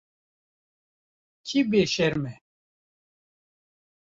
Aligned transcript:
Kî 1.47 1.59
bêşerm 1.69 2.15
e? 2.33 2.35